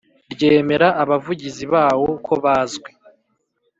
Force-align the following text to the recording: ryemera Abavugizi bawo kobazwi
ryemera 0.33 0.87
Abavugizi 1.03 1.65
bawo 1.73 2.09
kobazwi 2.25 2.89